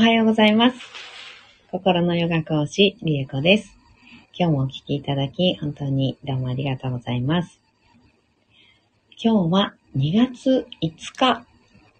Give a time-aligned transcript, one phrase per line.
[0.00, 0.78] おはようございます。
[1.70, 3.76] 心のヨガ講師、リエコです。
[4.32, 7.60] 今日もお聴きいただき、本当にどうもありがとうございます。
[9.22, 11.44] 今日は2月5日、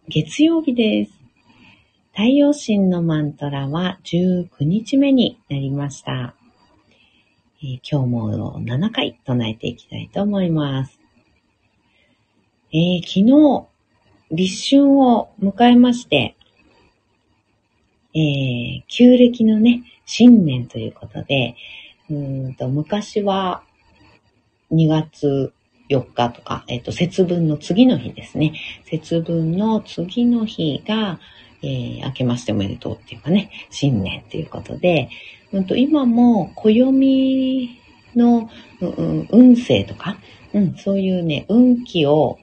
[0.08, 1.12] 月曜日です。
[2.12, 6.34] 太陽神のマントラは19日目になりました。
[7.62, 10.98] えー今日も7回唱えていきたいと思います。
[12.72, 13.66] えー昨日、
[14.30, 16.34] 立春を迎えまして、
[18.14, 21.56] えー旧暦のね、新年ということで、
[22.10, 23.62] うんと昔は
[24.72, 25.52] 2月
[25.88, 28.54] 4日とか、えっ、と、節分の次の日ですね。
[28.84, 31.20] 節分の次の日が、
[31.62, 35.08] えー明けましておめでとうっていうかね、新年ということで、
[35.52, 37.70] うんと今も暦
[38.16, 40.16] の、うん運勢とか、
[40.52, 42.38] うん、そういうね、運気を、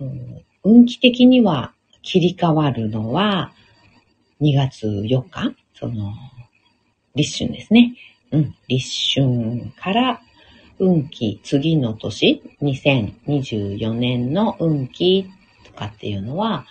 [0.00, 3.52] うん運気的には切り替わるのは
[4.40, 6.12] 2月4日、その、
[7.14, 7.94] 立春ですね。
[8.30, 8.86] うん、立
[9.20, 10.20] 春から
[10.78, 15.24] 運気、次の年、2024年の運気
[15.64, 16.66] とかっていうのは、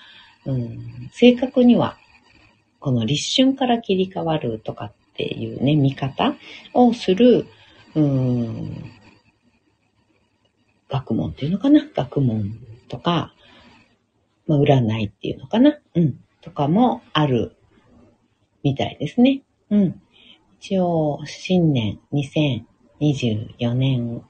[0.46, 1.98] うん、正確には、
[2.80, 6.36] この立春から切り替わるとかっていうね、見方
[6.74, 7.48] をする、
[7.96, 8.92] うん、
[10.88, 11.84] 学問っていうのかな？
[11.96, 13.34] 学問とか、
[14.46, 15.80] まあ、占いっていうのかな？
[15.96, 16.20] うん。
[16.42, 17.55] とかもある
[18.66, 19.44] みたいですね。
[19.70, 20.02] うん。
[20.60, 24.24] 一応、新年2024年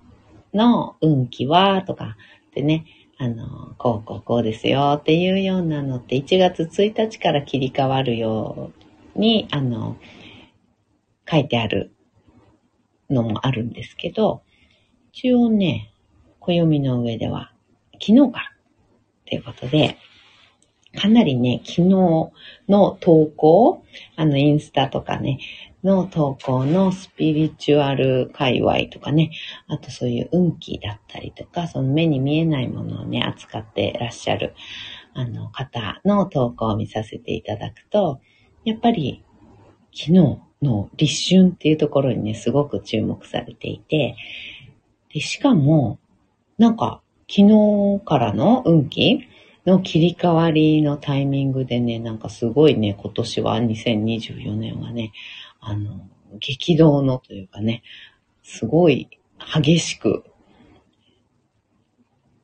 [0.53, 2.17] の運気は、とか
[2.50, 2.86] ってね、
[3.17, 8.72] あの、こうこうこうですよっていうようなのって1月1日から切り替わるよ
[9.16, 9.95] うに、あの、
[11.30, 11.95] 書いてある
[13.09, 14.41] のもあるんですけど、
[15.13, 15.94] 一応ね、
[16.41, 17.53] 暦の上では
[17.94, 18.52] 昨日から
[19.30, 19.97] ということで、
[20.96, 22.32] かなりね、昨日の
[23.00, 23.84] 投稿、
[24.16, 25.40] あの、インスタとかね、
[25.84, 29.30] の投稿のスピリチュアル界隈とかね、
[29.68, 34.56] あとそういう運気だったりとか、その目に見えないものをね、扱ってらっしゃる、
[35.14, 38.19] あの、方の投稿を見させていただくと、
[38.64, 39.24] やっぱり、
[39.94, 44.16] 昨日の立春っていうところにね、すごく注目されていて、
[45.14, 46.00] でしかも、
[46.58, 49.28] なんか、昨日からの運気
[49.66, 55.12] の切り替わりのタイミングでね、なんかすごいね、今年は2024年はね、
[55.59, 56.08] あの、
[56.40, 57.84] 激動のというかね、
[58.44, 59.09] すごい
[59.40, 60.24] 激しく、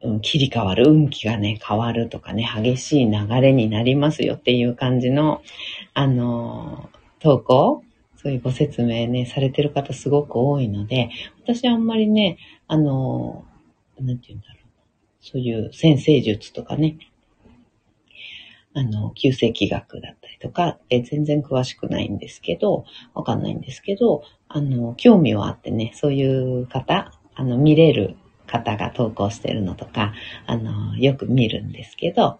[0.01, 5.43] うん、切り替わる、運気がね、変わるとかね、激しい流れになりますよっていう感じの、
[5.93, 6.89] あの、
[7.19, 7.83] 投稿
[8.21, 11.09] そういうご説明ね、されてる方すごく多いので、
[11.43, 12.37] 私はあんまりね、
[12.67, 13.45] あの、
[13.99, 14.61] なんて言うんだろう。
[15.21, 16.97] そういう先生術とかね、
[18.73, 28.15] あの、旧世紀学だったりとかって全然詳しくないんですけど、わかんないんですけど、あの、興味はあってね、そういう方、あの、見れる
[28.47, 30.13] 方が投稿してるのとか、
[30.45, 32.39] あの、よく見るんですけど、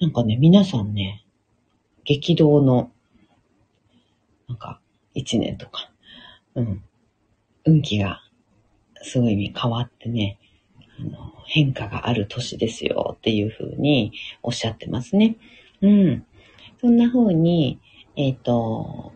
[0.00, 1.24] なんかね、皆さんね、
[2.04, 2.90] 激動の、
[4.48, 4.80] なんか、
[5.14, 5.90] 一年とか、
[6.54, 6.82] うん、
[7.64, 8.22] 運気が
[9.02, 10.38] すごいね変わってね、
[11.46, 14.12] 変化がある年ですよっていうふうに
[14.42, 15.36] おっしゃってますね。
[15.82, 16.26] うん。
[16.80, 17.80] そんな風に、
[18.16, 19.12] えっ、と、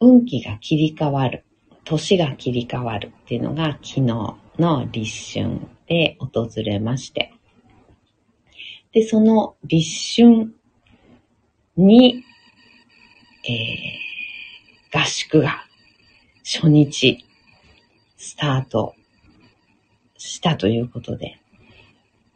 [0.00, 1.44] 運気が切り替わる、
[1.84, 4.02] 年が切り替わるっていうのが昨日
[4.58, 7.32] の立春で訪れまして。
[8.92, 10.54] で、その立春
[11.76, 12.24] に、
[13.44, 14.08] えー
[14.90, 15.66] 合宿が
[16.44, 17.24] 初日
[18.16, 18.94] スタート
[20.18, 21.40] したということで、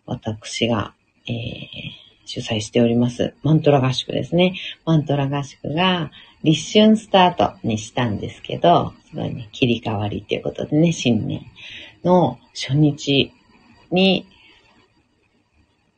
[0.06, 0.94] 私が、
[1.26, 4.54] えー主催しております、マントラ合宿ですね。
[4.86, 6.10] マントラ合宿が
[6.42, 11.44] 立春スタートにしたんですけど、すごいね、切り替わりっていうことでね、新年
[12.04, 13.32] の初日
[13.90, 14.26] に、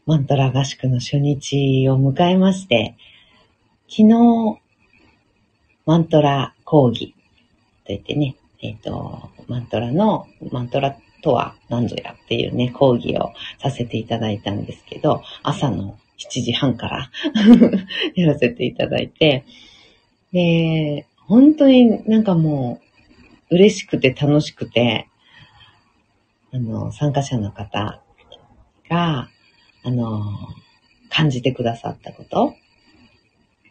[0.07, 2.97] マントラ合宿の初日を迎えまして、
[3.89, 4.59] 昨日、
[5.87, 7.15] マントラ講義
[7.87, 17.11] といってね、えっ、と、マントラの、マントラとは何ぞやっていうね、講義をさせていただいたんですけど、朝の7時半から
[18.15, 19.47] やらせていただいて、
[20.33, 22.79] で、本当になんかも
[23.51, 25.09] う、嬉しくて楽しくて、
[26.53, 28.03] あの、参加者の方
[28.91, 29.31] が、
[29.83, 30.25] あの、
[31.09, 32.55] 感じてくださったこと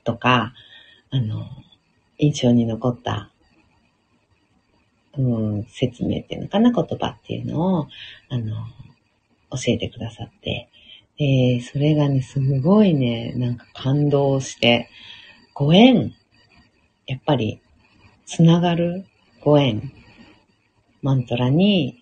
[0.03, 0.55] とか、
[1.11, 1.45] あの、
[2.17, 3.29] 印象に残った、
[5.17, 5.21] う
[5.59, 7.87] ん、説明っていうのかな、言葉っていうのを、
[8.29, 8.55] あの、
[9.51, 10.69] 教えてくださって、
[11.17, 14.89] で、それがね、すごいね、なんか感動して、
[15.53, 16.13] ご縁、
[17.05, 17.61] やっぱり、
[18.25, 19.05] つながる
[19.41, 19.91] ご縁、
[21.01, 22.01] マントラに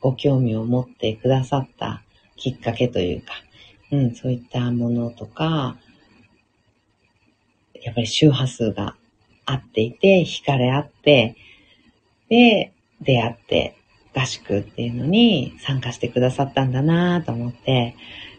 [0.00, 2.02] ご興味を持ってくださった
[2.36, 3.34] きっかけというか、
[3.92, 5.76] うん、そういったものとか、
[7.82, 8.96] やっぱり周波数が
[9.44, 11.36] 合っていて、惹かれ合って、
[12.28, 13.74] で、出会って、
[14.14, 17.94] 合宿っていうのに参加してくださったんだなと思って、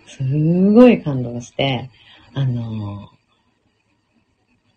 [0.07, 0.23] す
[0.71, 1.89] ごい感動して、
[2.33, 3.09] あの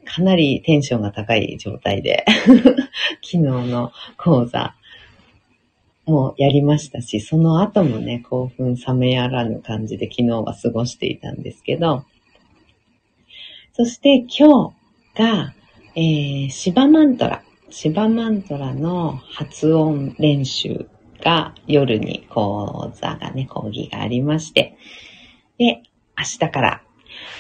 [0.05, 2.25] かなりテンションが高い状態で
[3.23, 4.75] 昨日の講座
[6.07, 12.05] もやりましたし、その後もね、興奮冷めやらぬ感じで昨日は過ごしていたんですけど、
[13.73, 14.73] そして今
[15.15, 15.55] 日が、
[15.95, 20.87] えー、シバマントラ、シバマントラの発音練習
[21.25, 24.77] が夜に講座がね、講義がありまして、
[25.57, 25.83] で、
[26.19, 26.83] 明日から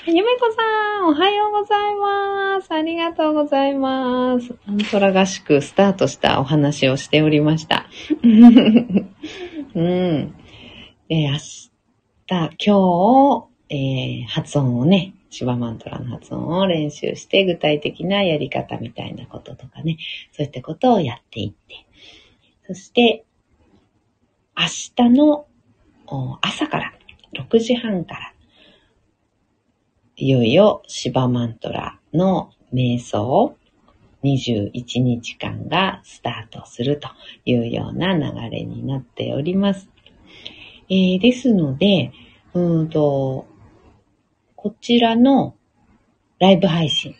[0.06, 2.72] ゆめこさん、おはようございます。
[2.72, 4.54] ありがとうございます。
[4.66, 7.86] アントラ合宿スタートしたお話をしておりました。
[8.24, 10.34] うん。
[11.08, 11.70] で、明日、
[12.26, 19.96] 今日、えー、発音をね、シバマントラの発音を練習して、具体的なやり方みたいなこととかね、
[20.30, 21.86] そういったことをやっていって、
[22.66, 23.24] そして、
[24.54, 24.66] 明
[25.06, 25.46] 日の
[26.42, 26.92] 朝から、
[27.32, 28.34] 6時半から、
[30.16, 33.56] いよいよシバマントラの瞑想
[34.22, 37.08] 21日間がスタートすると
[37.46, 38.20] いうような流
[38.50, 39.88] れになっております。
[40.90, 42.12] えー、ですので、
[42.52, 43.46] うんと、
[44.62, 45.56] こちらの
[46.38, 47.16] ライブ配信、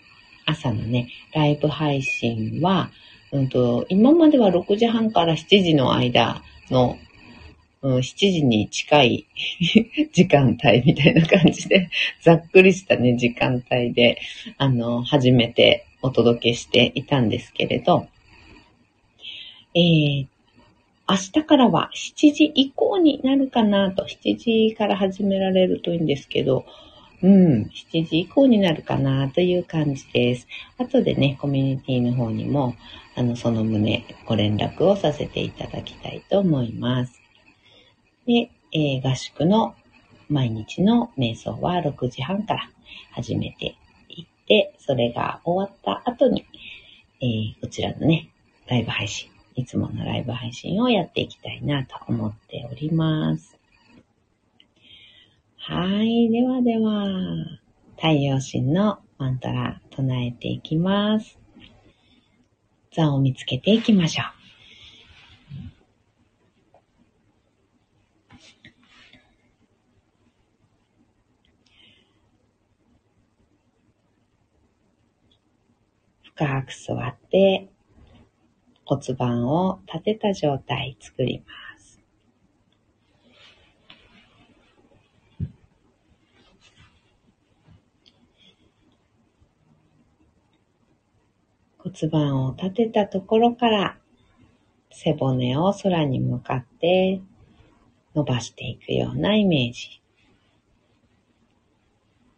[0.46, 2.92] 朝のね、ライブ配信は、
[3.32, 6.40] うんと、今までは6時半から7時の間
[6.70, 6.96] の
[7.82, 9.26] うん、7時に近い
[10.14, 11.90] 時間帯みたいな感じで、
[12.20, 14.20] ざっくりしたね、時間帯で、
[14.56, 18.06] あの、初めてお届けしていたんですけれど、
[19.74, 20.26] えー、
[21.08, 26.64] 明日からは7時以降になるかなと、7時から始められるといいんですけど、
[27.22, 30.48] うん、7時以降になるかなという感じです。
[30.76, 32.74] 後でね、コミュニティの方にも、
[33.14, 37.20] あの、その旨ご連絡をさせていただきたいと思います。
[38.26, 39.76] で、えー、合宿の
[40.28, 42.70] 毎日の瞑想は6時半から
[43.12, 43.76] 始めて
[44.08, 46.44] いって、それが終わった後に、
[47.20, 48.30] えー、こちらのね、
[48.66, 53.51] ライブ配信、いつものライブ配信をやっていきたいなと思っております。
[55.64, 56.28] はい。
[56.28, 57.06] ではでは、
[57.94, 61.38] 太陽神のマントラ唱えていきます。
[62.92, 64.26] 座を見つけていきましょう。
[76.34, 77.68] 深く座って、
[78.84, 81.71] 骨盤を立てた状態作ります。
[91.82, 93.98] 骨盤を立てたところから
[94.92, 97.20] 背骨を空に向かって
[98.14, 100.00] 伸ばしていくようなイメージ。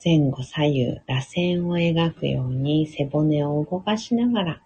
[0.02, 4.62] 前後左右、螺旋を描くように背骨を動かしながら、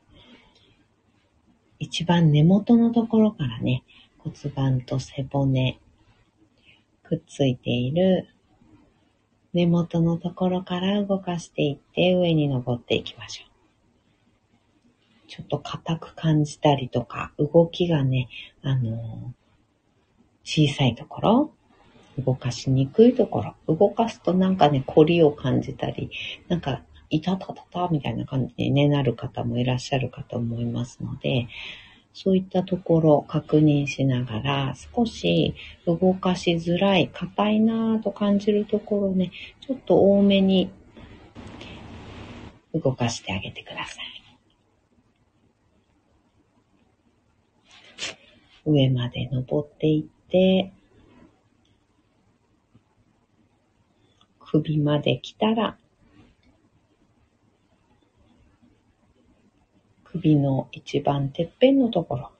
[1.80, 3.82] 一番根元のところからね、
[4.18, 5.80] 骨盤と背骨、
[7.02, 8.28] くっついている
[9.52, 13.47] 根元のところから動かしていって上に登っていきましょう。
[15.28, 18.28] ちょっと硬く感じたりとか、動きがね、
[18.62, 19.34] あの
[20.42, 21.50] 小さいところ、
[22.18, 26.10] 動かしにくいところ、動かすとなんかね、凝りを感じたり、
[26.48, 31.48] なんか、いたたたたみたいな感じに、ね、なる方もいらっしゃるかと思いますので、
[32.12, 35.54] そういったところを確認しながら、少し
[35.86, 39.30] 動かしづらい、硬いなぁと感じるところをね、
[39.60, 40.70] ちょっと多めに
[42.74, 44.17] 動かしてあげてください。
[48.68, 50.72] 上まで登っていって、
[54.40, 55.78] 首まで来たら、
[60.04, 62.32] 首の一番てっぺんのところ、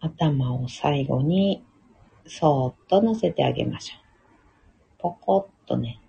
[0.00, 1.62] 頭を最後に
[2.26, 4.02] そーっと乗せてあげましょう。
[4.98, 6.00] ポコッとね、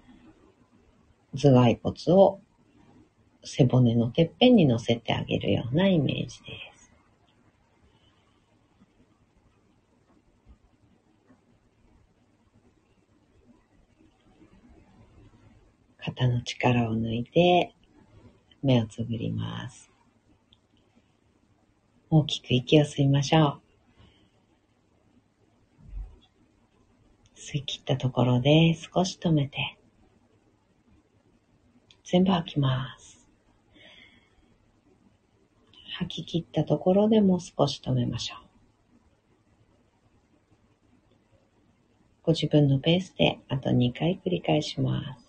[1.35, 2.39] 頭蓋骨を
[3.43, 6.91] 背骨のてっぺんに乗せてあげるようなイメージです。
[15.97, 17.73] 肩の力を抜いて、
[18.61, 19.89] 目をつぶります。
[22.09, 23.61] 大きく息を吸いましょう。
[27.35, 29.77] 吸い切ったところで少し止めて、
[32.05, 33.12] 全部吐きます。
[35.93, 38.39] 吐き切ったところでもう少し止めましょう。
[42.23, 45.23] ご自分のペースであと2回繰り返します。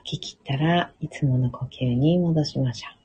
[0.11, 3.01] き切ったらいつもの呼吸に戻しましょう。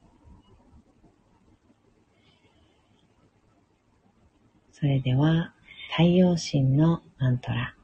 [4.73, 5.53] それでは
[5.93, 7.75] 太陽神のマントラ。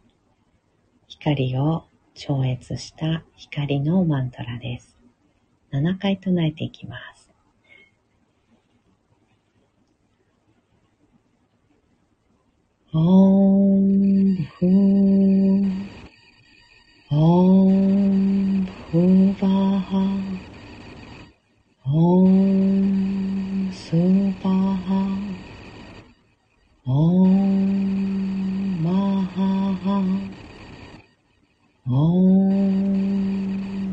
[1.06, 4.98] 光を超越した光のマントラです。
[5.72, 7.11] 7回唱えていきます。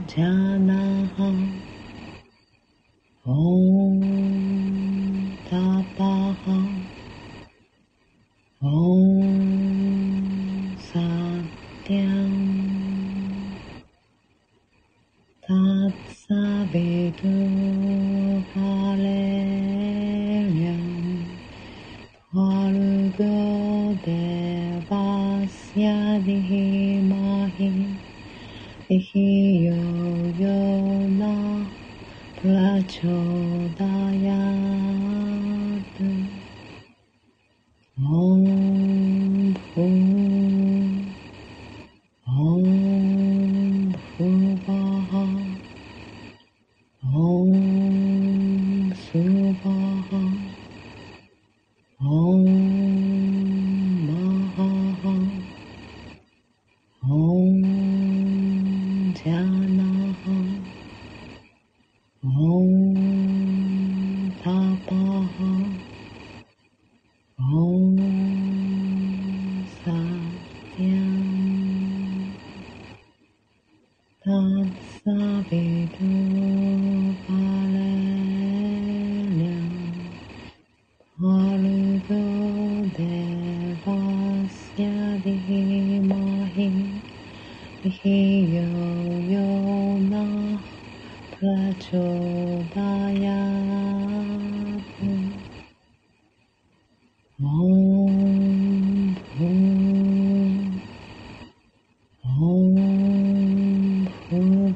[0.09, 0.23] 家
[0.57, 0.73] 那。
[3.25, 3.68] 哦。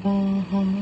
[0.02, 0.73] Baha.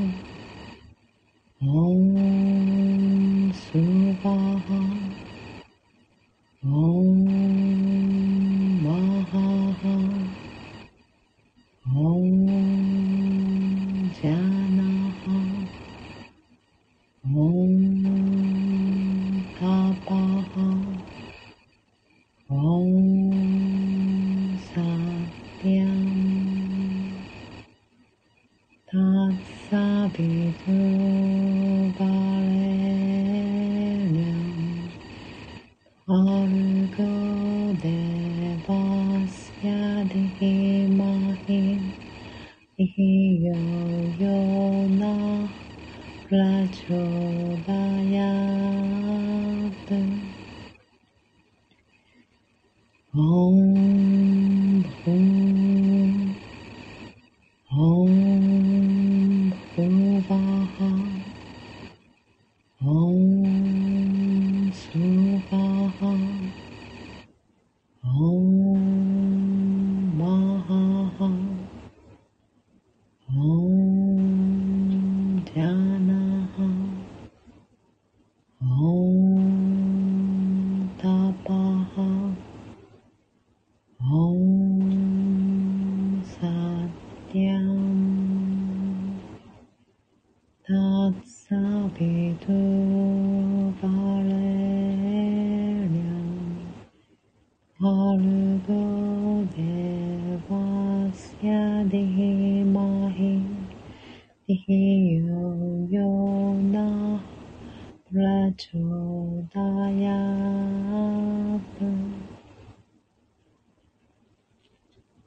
[53.13, 54.00] Oh.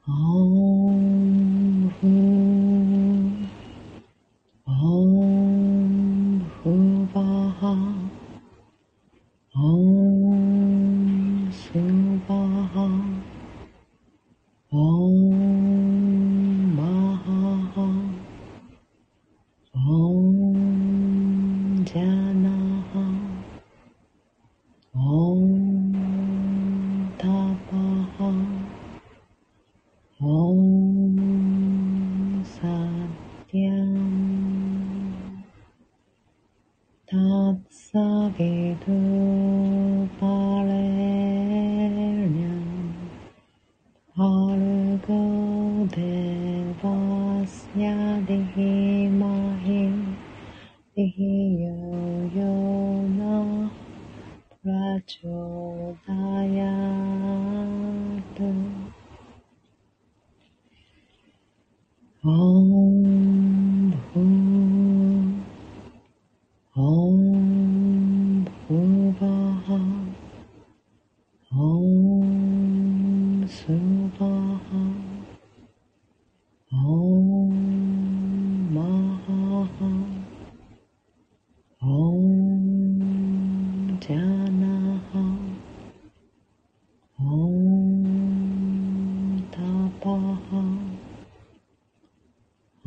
[0.07, 1.14] Om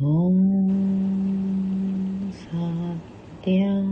[0.09, 0.33] 嗡
[2.31, 2.57] 萨
[3.43, 3.88] 嗲。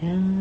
[0.00, 0.33] Yeah.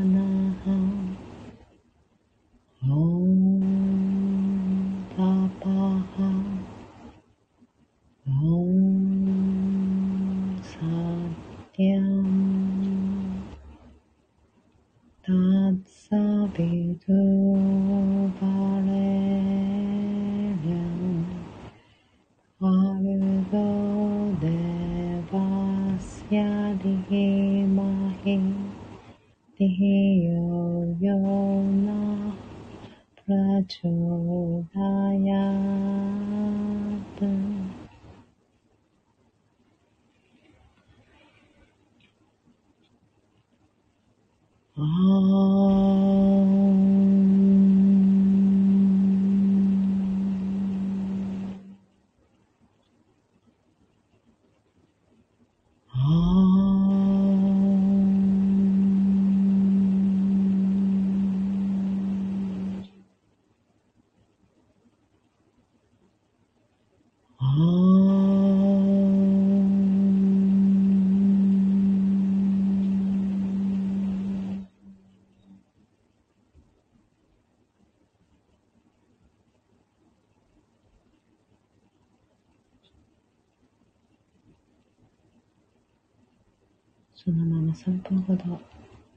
[87.73, 88.61] 3三分ほど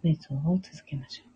[0.02, 1.35] 瞑想を続けましょう。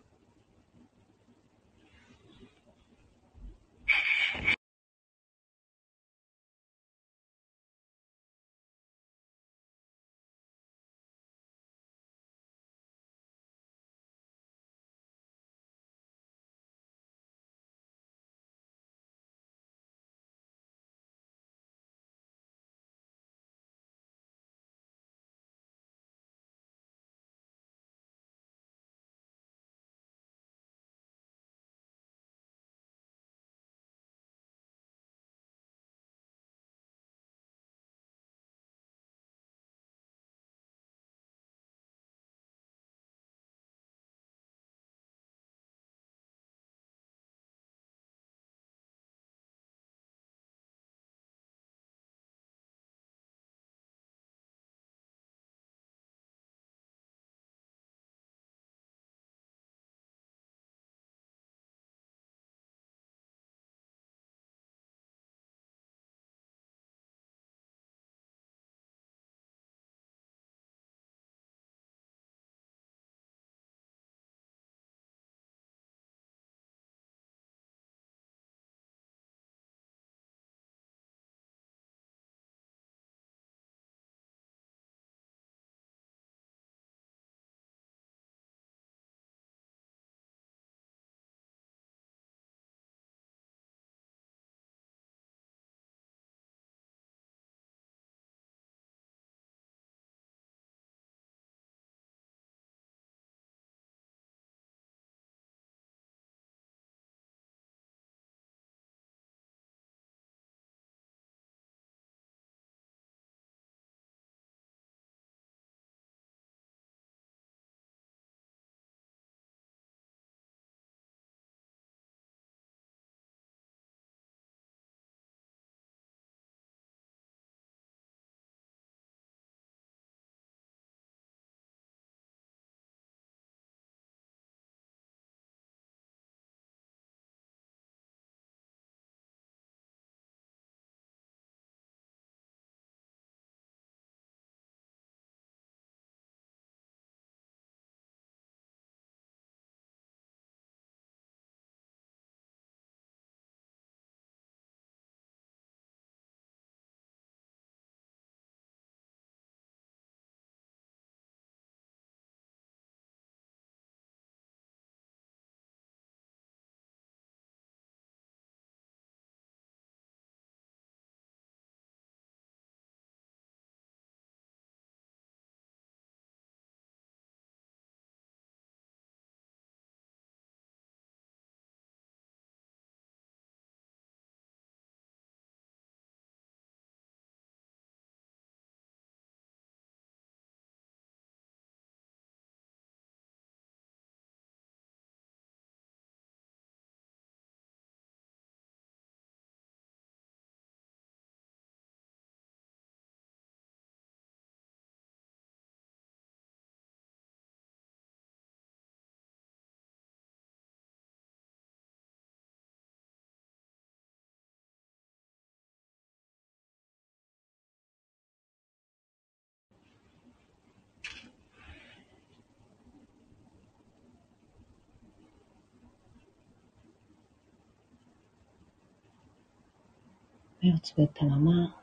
[230.61, 231.75] 目をつぶったまま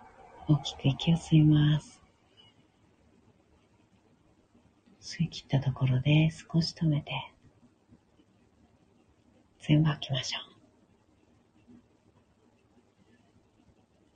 [0.46, 2.00] 大きく息を吸います。
[5.00, 7.10] 吸い切ったところで少し止めて、
[9.60, 10.48] 全部吐きましょう。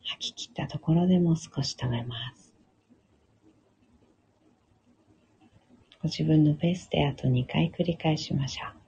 [0.04, 2.54] 吐き切ったところでも少し止めます。
[6.00, 8.81] ご自分のペースであと2回繰り返しましょう。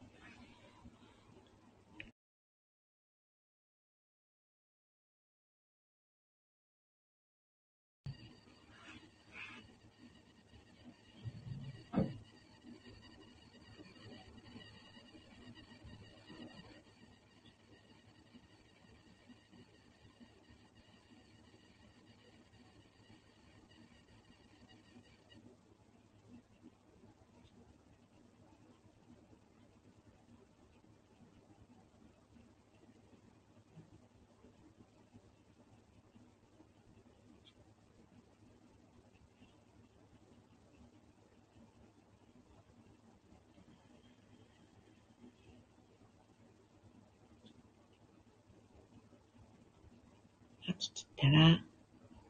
[50.67, 51.63] 吐き切ったら、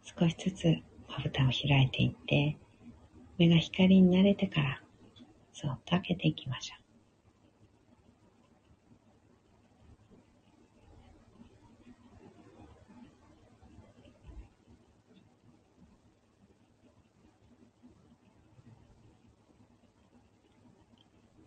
[0.02, 0.64] 少しずつ
[1.08, 2.56] まぶたを開いていって、
[3.38, 4.80] 目が光に慣れてから、
[5.52, 6.84] そっと開けていきましょう。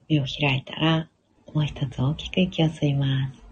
[0.10, 1.10] 目を開いたら、
[1.54, 3.47] もう一つ大きく息を吸います。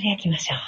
[0.00, 0.58] っかり焼きましょう。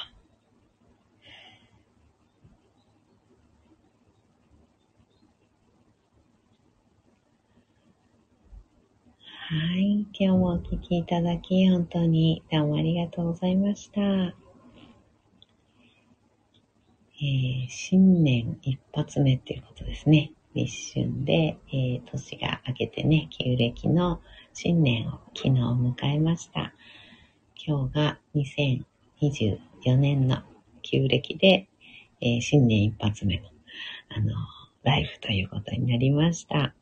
[9.55, 10.07] はい。
[10.13, 14.01] 今日もお聴きいただき、本当にどうもありがとうございました。
[14.01, 20.33] えー、新年一発目っていうことですね。
[20.55, 24.21] 立春で、えー、年が明けてね、旧暦の
[24.53, 26.75] 新年を昨日迎えました。
[27.57, 28.19] 今日が
[29.23, 30.43] 2024年の
[30.83, 31.69] 旧暦で、
[32.21, 33.45] えー、新年一発目の、
[34.09, 34.35] あの、
[34.83, 36.75] ライフということになりました。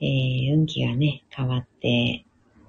[0.00, 2.26] えー、運気がね、変わって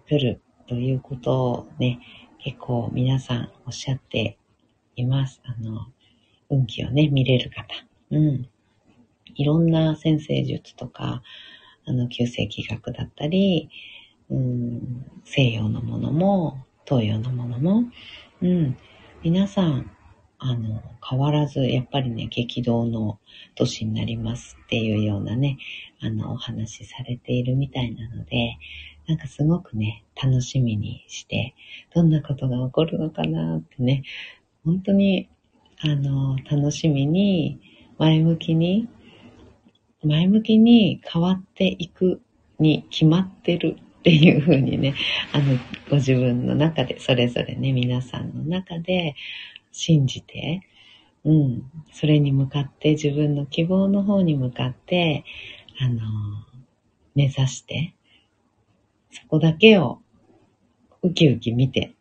[0.08, 2.00] くるということをね、
[2.40, 4.38] 結構皆さんおっしゃって
[4.96, 5.42] います。
[5.44, 5.88] あの、
[6.50, 7.66] 運気をね、見れる方。
[8.10, 8.50] うん。
[9.36, 11.24] いろんな先生術とか、
[11.86, 13.70] あの、旧世紀学だったり、
[14.30, 17.84] うん、西洋のものも、東洋のものも、
[18.42, 18.78] うん。
[19.22, 19.92] 皆さん、
[20.40, 23.20] あの、変わらず、やっぱりね、激動の
[23.54, 25.60] 年になりますっていうようなね、
[26.02, 28.58] あの、お話しされているみたいなので、
[29.06, 31.54] なんかすごくね、楽しみにして、
[31.94, 34.02] どんなことが起こるのかなってね、
[34.66, 35.30] 本当に、
[35.82, 37.60] あの、楽しみに、
[38.00, 38.88] 前向きに、
[40.04, 42.24] 前向きに変わっていく
[42.58, 44.96] に決まってるっていうふうにね、
[45.32, 49.16] あの、ご自分の中で、それぞれね、皆さんの中で
[49.72, 50.68] 信じて、
[51.24, 55.24] うん、それに向かって自分の希望の方に向かって、
[55.80, 56.02] あの、
[57.14, 57.94] 目指して、
[59.12, 60.00] そこだけを
[61.04, 61.94] ウキウキ見て、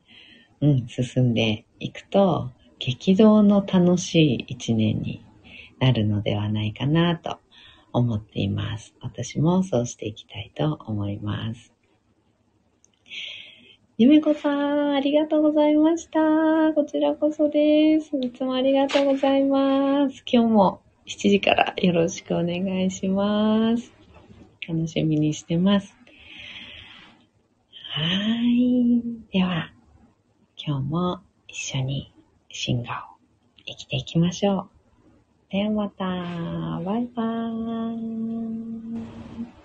[0.63, 5.23] うん、進んでいくと、激動の楽しい一年に
[5.81, 7.41] なるのではないかなと
[7.93, 8.95] 思っています。
[9.03, 11.75] 私もそうしていきたいと思います。
[14.01, 16.21] ゆめこさん、ありがとうございました。
[16.75, 18.17] こちらこそです。
[18.17, 20.23] いつもありがとうございます。
[20.25, 23.93] 今日も7時からよろしくお願いします。
[24.67, 25.95] 楽しみにしてます。
[27.93, 29.03] はい。
[29.35, 29.71] では、
[30.57, 32.11] 今日も一緒に
[32.49, 33.21] 進化を
[33.67, 34.71] 生きていきましょ
[35.51, 35.53] う。
[35.53, 36.07] ではまた。
[36.07, 37.97] バイバー
[39.57, 39.60] イ。